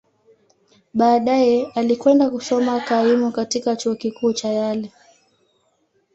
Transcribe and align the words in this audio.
Baadaye, 0.93 1.71
alikwenda 1.75 2.29
kusoma 2.29 2.79
kaimu 2.79 3.31
katika 3.31 3.75
Chuo 3.75 3.95
Kikuu 3.95 4.33
cha 4.33 4.49
Yale. 4.49 4.91